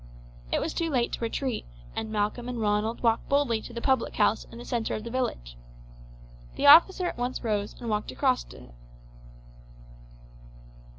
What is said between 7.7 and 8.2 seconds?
and walked